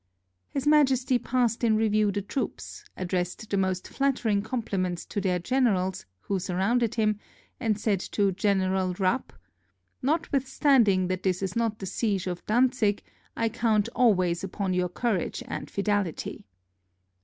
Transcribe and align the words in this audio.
His 0.49 0.65
Majesty 0.65 1.19
passed 1.19 1.63
in 1.63 1.75
review 1.77 2.11
the 2.11 2.23
troops, 2.23 2.83
addressed 2.97 3.47
the 3.51 3.55
most 3.55 3.87
flattering 3.87 4.41
compHments 4.41 5.07
to 5.09 5.21
their 5.21 5.37
generals, 5.37 6.07
who 6.21 6.39
surrounded 6.39 6.95
him, 6.95 7.19
and 7.59 7.79
said 7.79 7.99
to 8.17 8.31
General 8.31 8.95
Rapp, 8.97 9.31
"Notwith 10.03 10.47
standing 10.47 11.07
that 11.09 11.21
this 11.21 11.43
is 11.43 11.55
not 11.55 11.77
the 11.77 11.85
siege 11.85 12.25
of 12.25 12.43
Dantzic, 12.47 13.01
I 13.37 13.47
count 13.47 13.89
always 13.95 14.43
upon 14.43 14.73
your 14.73 14.89
courage 14.89 15.43
and 15.47 15.69
fidelity! 15.69 16.47